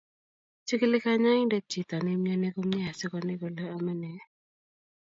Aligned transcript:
chikili 0.67 0.97
kanyoindet 1.03 1.65
chito 1.71 1.97
ne 1.99 2.11
imyoni 2.15 2.47
komye 2.55 2.79
asikonai 2.91 3.37
kole 3.41 3.63
amei 3.75 3.97
ne 4.01 4.11